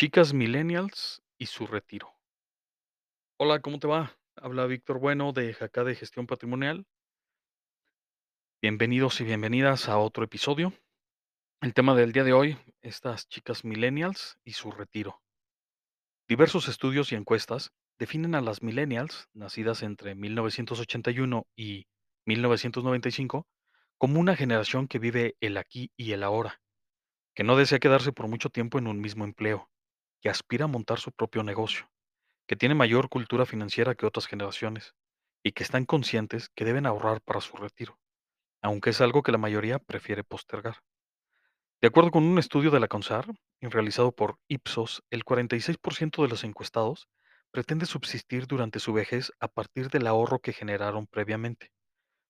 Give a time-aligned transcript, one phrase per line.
[0.00, 2.14] Chicas millennials y su retiro.
[3.36, 4.16] Hola, ¿cómo te va?
[4.36, 6.86] Habla Víctor Bueno de Jacá de Gestión Patrimonial.
[8.62, 10.72] Bienvenidos y bienvenidas a otro episodio.
[11.60, 15.20] El tema del día de hoy, estas chicas millennials y su retiro.
[16.28, 21.88] Diversos estudios y encuestas definen a las millennials, nacidas entre 1981 y
[22.24, 23.48] 1995,
[23.96, 26.62] como una generación que vive el aquí y el ahora,
[27.34, 29.68] que no desea quedarse por mucho tiempo en un mismo empleo,
[30.20, 31.88] que aspira a montar su propio negocio
[32.48, 34.94] que tiene mayor cultura financiera que otras generaciones
[35.44, 38.00] y que están conscientes que deben ahorrar para su retiro,
[38.62, 40.78] aunque es algo que la mayoría prefiere postergar.
[41.80, 43.26] De acuerdo con un estudio de la CONSAR,
[43.60, 47.08] realizado por Ipsos, el 46% de los encuestados
[47.50, 51.70] pretende subsistir durante su vejez a partir del ahorro que generaron previamente,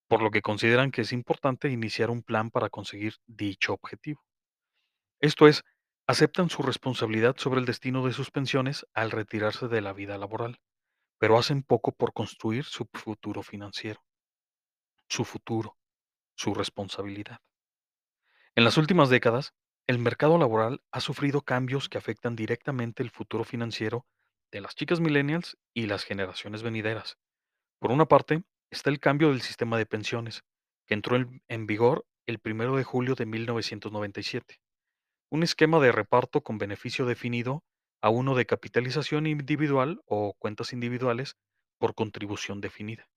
[0.09, 4.23] por lo que consideran que es importante iniciar un plan para conseguir dicho objetivo.
[5.21, 5.65] Esto es,
[6.09, 10.59] aceptan su responsabilidad sobre el destino de sus pensiones al retirarse de la vida laboral
[11.19, 14.05] pero hacen poco por construir su futuro financiero,
[15.09, 15.77] su futuro,
[16.35, 17.39] su responsabilidad.
[18.55, 19.53] En las últimas décadas,
[19.87, 24.07] el mercado laboral ha sufrido cambios que afectan directamente el futuro financiero
[24.51, 27.19] de las chicas millennials y las generaciones venideras.
[27.79, 30.45] Por una parte, está el cambio del sistema de pensiones,
[30.87, 34.61] que entró en, vigor el 1 de julio de 1997.
[35.31, 37.63] Un esquema de reparto con beneficio definido
[38.01, 41.37] a uno de capitalización individual o cuentas individuales
[41.79, 43.09] por contribución definida.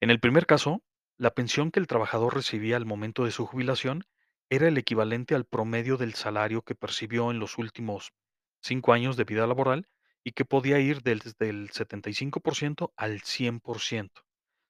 [0.00, 0.82] En el primer caso,
[1.18, 4.04] la pensión que el trabajador recibía al momento de su jubilación
[4.48, 8.12] era el equivalente al promedio del salario que percibió en los últimos
[8.60, 9.88] cinco años de vida laboral
[10.22, 14.10] y que podía ir desde el 75% al 100%,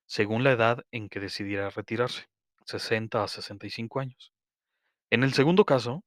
[0.06, 2.28] según la edad en que decidiera retirarse,
[2.64, 4.32] 60 a 65 años.
[5.10, 6.04] En el segundo caso,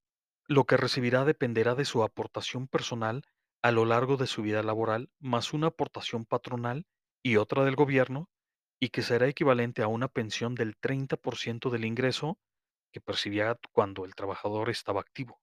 [0.50, 3.22] lo que recibirá dependerá de su aportación personal
[3.62, 6.88] a lo largo de su vida laboral, más una aportación patronal
[7.22, 8.32] y otra del gobierno,
[8.80, 12.40] y que será equivalente a una pensión del 30% del ingreso
[12.92, 15.40] que percibía cuando el trabajador estaba activo.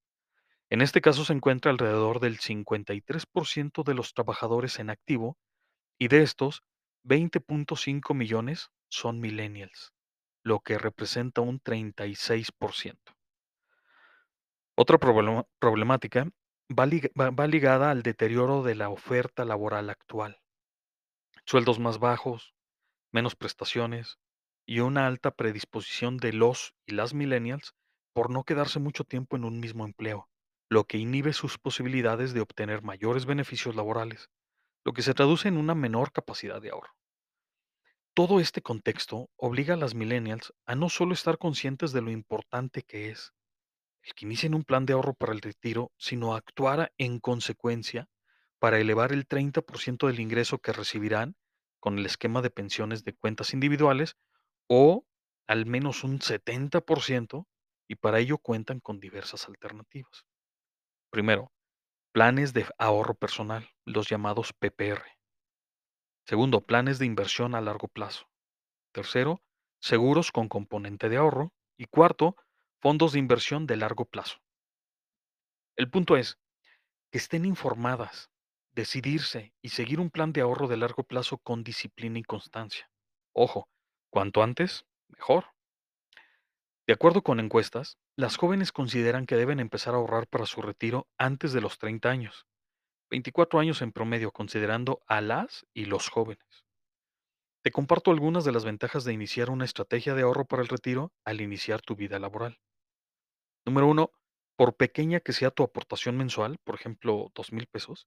[0.71, 5.39] En este caso se encuentra alrededor del 53% de los trabajadores en activo
[6.00, 6.65] y de estos,
[7.05, 9.93] 20.5 millones son millennials,
[10.43, 13.16] lo que representa un 36%.
[14.79, 16.29] Otra problemática
[16.71, 20.43] va- va ligada al deterioro de la oferta laboral actual.
[21.47, 22.55] Sueldos más bajos,
[23.11, 24.19] menos prestaciones
[24.67, 27.75] y una alta predisposición de los y las millennials
[28.13, 30.29] por no quedarse mucho tiempo en un mismo empleo,
[30.69, 34.29] lo que inhibe sus posibilidades de obtener mayores beneficios laborales,
[34.85, 36.93] lo que se traduce en una menor capacidad de ahorro.
[38.15, 42.83] Todo este contexto obliga a las millennials a no solo estar conscientes de lo importante
[42.83, 43.33] que es,
[44.06, 48.09] el que inicien un plan de ahorro para el retiro, sino actuara en consecuencia
[48.61, 51.37] para elevar el 30% del ingreso que recibirán
[51.81, 54.16] con el esquema de pensiones de cuentas individuales
[54.69, 55.05] o
[55.49, 57.47] al menos un 70%
[57.89, 60.25] y para ello cuentan con diversas alternativas.
[61.11, 61.53] Primero,
[62.12, 65.03] planes de ahorro personal, los llamados PPR.
[66.27, 68.28] Segundo, planes de inversión a largo plazo.
[68.93, 69.43] Tercero,
[69.81, 71.53] seguros con componente de ahorro.
[71.77, 72.37] Y cuarto,
[72.81, 74.39] fondos de inversión de largo plazo.
[75.77, 76.39] El punto es
[77.11, 78.31] que estén informadas,
[78.73, 82.91] decidirse y seguir un plan de ahorro de largo plazo con disciplina y constancia.
[83.33, 83.69] Ojo,
[84.11, 85.47] cuanto antes, mejor.
[86.87, 91.09] De acuerdo con encuestas, las jóvenes consideran que deben empezar a ahorrar para su retiro
[91.19, 92.47] antes de los 30 años,
[93.11, 96.65] 24 años en promedio considerando a las y los jóvenes.
[97.63, 101.13] Te comparto algunas de las ventajas de iniciar una estrategia de ahorro para el retiro
[101.25, 102.61] al iniciar tu vida laboral.
[103.66, 104.12] Número uno,
[104.56, 108.06] por pequeña que sea tu aportación mensual, por ejemplo, dos mil pesos,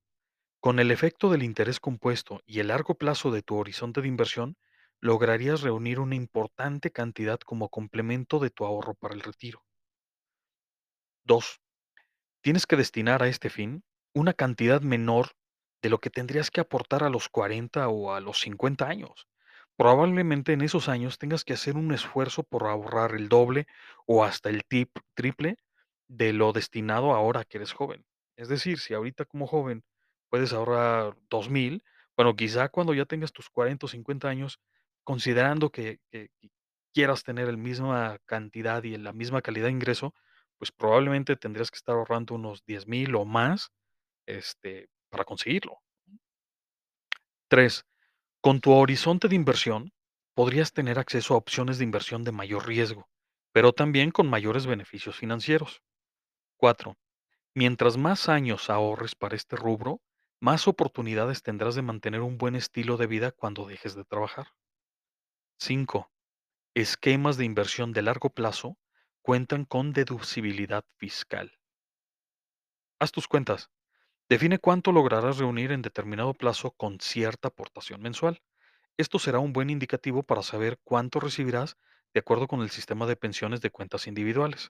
[0.61, 4.57] con el efecto del interés compuesto y el largo plazo de tu horizonte de inversión,
[5.01, 9.65] lograrías reunir una importante cantidad como complemento de tu ahorro para el retiro.
[11.25, 11.61] 2.
[12.41, 13.83] Tienes que destinar a este fin
[14.13, 15.31] una cantidad menor
[15.81, 19.27] de lo que tendrías que aportar a los 40 o a los 50 años.
[19.79, 23.65] Probablemente en esos años tengas que hacer un esfuerzo por ahorrar el doble
[24.05, 25.55] o hasta el tip- triple
[26.09, 28.03] de lo destinado ahora que eres joven.
[28.35, 29.85] Es decir, si ahorita como joven
[30.29, 31.81] puedes ahorrar 2000,
[32.17, 34.59] bueno, quizá cuando ya tengas tus 40 o 50 años,
[35.05, 36.01] considerando que,
[36.93, 40.13] quieras tener la misma cantidad y la misma calidad de ingreso,
[40.57, 43.71] pues probablemente tendrías que estar ahorrando unos 10,000 o más,
[44.25, 45.79] este, para conseguirlo.
[47.47, 47.85] 3.
[48.41, 49.91] Con tu horizonte de inversión,
[50.33, 53.09] podrías tener acceso a opciones de inversión de mayor riesgo,
[53.51, 55.81] pero también con mayores beneficios financieros.
[56.55, 56.97] 4.
[57.53, 60.01] Mientras más años ahorres para este rubro,
[60.39, 64.47] más oportunidades tendrás de mantener un buen estilo de vida cuando dejes de trabajar.
[65.59, 66.09] 5.
[66.73, 68.77] Esquemas de inversión de largo plazo
[69.21, 71.59] cuentan con deducibilidad fiscal.
[72.99, 73.69] Haz tus cuentas.
[74.29, 78.43] Define cuánto lograrás reunir en determinado plazo con cierta aportación mensual.
[78.95, 81.77] Esto será un buen indicativo para saber cuánto recibirás
[82.13, 84.69] de acuerdo con el sistema de pensiones de cuentas individuales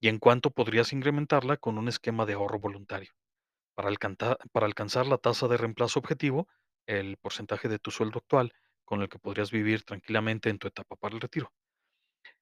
[0.00, 3.12] y en cuánto podrías incrementarla con un esquema de ahorro voluntario.
[3.74, 6.46] Para, alcanzar, la tasa de reemplazo objetivo,
[6.84, 8.52] el porcentaje de tu sueldo actual
[8.84, 11.50] con el que podrías vivir tranquilamente en tu etapa para el retiro.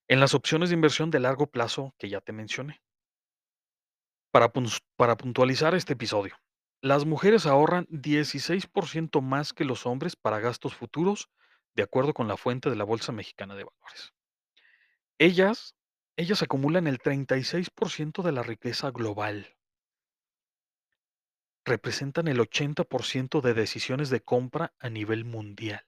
[0.08, 2.82] En las opciones de inversión de largo plazo que ya te mencioné.
[4.32, 4.50] Para
[5.16, 6.36] puntualizar este episodio,
[6.80, 11.28] las mujeres ahorran 16% más que los hombres para gastos futuros,
[11.74, 14.14] de acuerdo con la fuente de la Bolsa Mexicana de Valores.
[15.18, 15.74] Ellas,
[16.16, 19.56] ellas acumulan el 36% de la riqueza global,
[21.64, 25.84] representan el 80% de decisiones de compra a nivel mundial.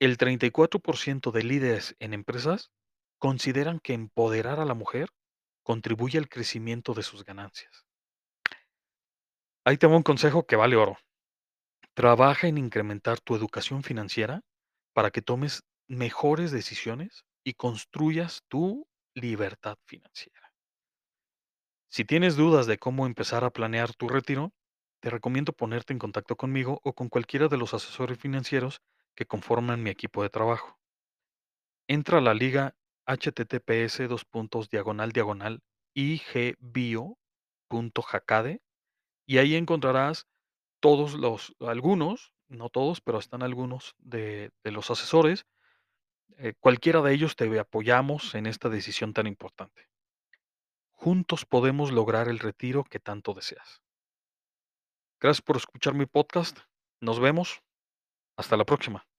[0.00, 2.70] El 34% de líderes en empresas
[3.18, 5.10] consideran que empoderar a la mujer
[5.62, 7.89] contribuye al crecimiento de sus ganancias.
[9.64, 10.96] Ahí te un consejo que vale oro.
[11.94, 14.40] Trabaja en incrementar tu educación financiera
[14.94, 20.54] para que tomes mejores decisiones y construyas tu libertad financiera.
[21.90, 24.52] Si tienes dudas de cómo empezar a planear tu retiro,
[25.02, 28.80] te recomiendo ponerte en contacto conmigo o con cualquiera de los asesores financieros
[29.14, 30.78] que conforman mi equipo de trabajo.
[31.88, 32.76] Entra a la liga
[33.06, 33.98] https
[34.70, 35.60] diagonal diagonal
[35.94, 38.62] igbio.jacade
[39.30, 40.26] y ahí encontrarás
[40.80, 45.46] todos los, algunos, no todos, pero están algunos de, de los asesores.
[46.38, 49.88] eh, cualquiera de ellos te apoyamos en esta decisión tan importante.
[50.90, 53.82] Juntos podemos lograr el retiro que tanto deseas.
[55.20, 56.58] Gracias por escuchar mi podcast.
[57.00, 57.62] Nos vemos.
[58.36, 59.09] Hasta la próxima.